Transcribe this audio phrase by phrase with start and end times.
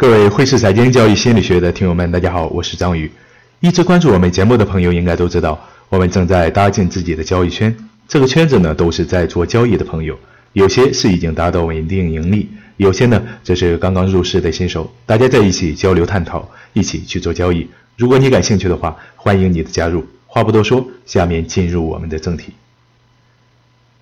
[0.00, 3.12] 各位汇市财经交易心理学的听友们，大家好，我是张宇。
[3.60, 7.76] 一直关注我们节目的朋友应该都知道，我们正在搭建自己的交易圈。
[8.08, 10.18] 这个圈子呢，都是在做交易的朋友，
[10.54, 14.90] 有些是已经达到稳定盈利，有些呢则是刚刚入市的新手。
[15.04, 17.68] 大家在一起交流探讨，一起去做交易。
[17.98, 20.02] 如果你感兴趣的话，欢迎你的加入。
[20.26, 22.54] 话不多说，下面进入我们的正题。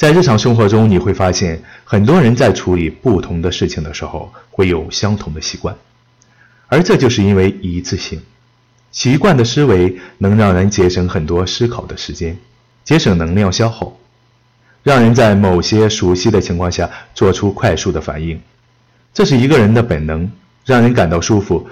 [0.00, 5.76] 在日常生活中，你会发现很多人在处理不同的事情的时候会有相同的习惯，
[6.68, 8.18] 而这就是因为一致性。
[8.92, 12.38] 习惯的思维能让人节省很多思考的时间，
[12.82, 13.94] 节省能量消耗，
[14.82, 18.40] 让人在某些熟悉的情况下做出快速的反应。
[19.12, 20.32] 这是一个人的本能，
[20.64, 21.68] 让人感到舒服，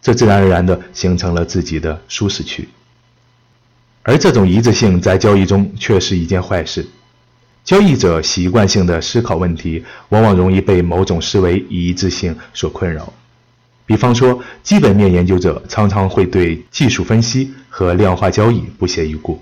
[0.00, 2.68] 这自然而然地形成了自己的舒适区。
[4.04, 6.86] 而这种一致性在交易中却是一件坏事。
[7.64, 13.12] 交易者习惯性的思考问题，往往容易被某种思维一致性所困扰。
[13.86, 19.40] 比方说，基本面研究者常常会对技术分析和量化交易不屑一顾。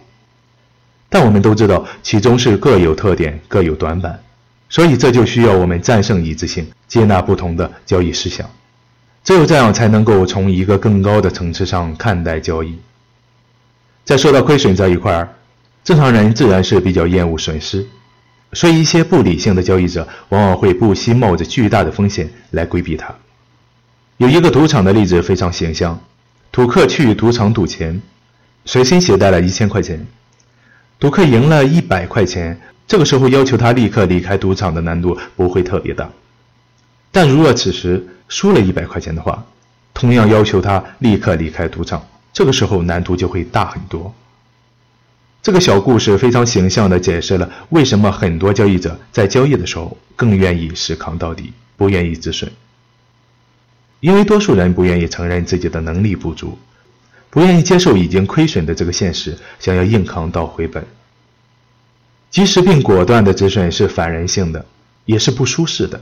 [1.09, 4.21] 但我们都知道，其中是各有特点、各有短板，
[4.69, 8.49] 所以这就需要我们战胜一致性，接纳不同的交易思想。
[9.25, 12.79] 只有这样，才能够从一个更高的层次上看待交易。
[14.05, 15.29] 在说到亏损这一块儿，
[15.85, 17.87] 正常人自然是比较厌恶损失。
[18.53, 23.15] 所以，一些不理性的交易者往往会不惜冒着巨大的风险来规避它。
[24.17, 25.99] 有一个赌场的例子非常形象：
[26.51, 28.03] 赌客去赌场赌钱，
[28.65, 30.05] 随身携带了一千块钱。
[30.99, 36.11] 赌客赢了一百块钱，这个时候要求他立刻离开赌场的难度不会特别大。
[37.13, 39.45] 但如果此时输了一百块钱的话，
[39.95, 44.13] 同样要求他立刻离开赌场，这个时候难度就会大很多。
[45.43, 52.51] 这个小故事非常形象地解释了为什么很多交易者在交易的时候更愿意死扛到底，不愿意止损。
[54.01, 56.59] 因为多数人不愿意承认自己的能力不足，
[57.31, 60.87] 不愿意接受已经亏损的这个现实，想要硬扛到回本。
[62.31, 64.65] 及时并果断的止损是反人性的，
[65.07, 66.01] 也是不舒适的。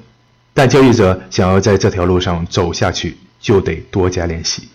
[0.53, 4.69] 但交易者想要在这条路上走下去，就得多加练习。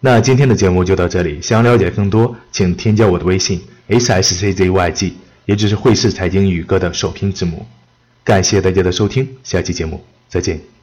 [0.00, 5.14] 那今天的节目就到这里，想了解更多，请添加我的微信 s s c z y g，
[5.46, 7.66] 也就是汇市财经宇哥的首拼字母。
[8.22, 10.75] 感谢大家的收听，下期节目再见。